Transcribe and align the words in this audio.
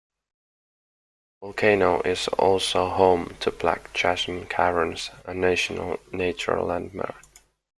Volcano 1.43 2.01
is 2.01 2.27
also 2.29 2.89
home 2.89 3.35
to 3.39 3.51
Black 3.51 3.93
Chasm 3.93 4.47
Caverns, 4.47 5.11
a 5.25 5.33
National 5.35 5.99
Natural 6.11 6.65
Landmark. 6.65 7.21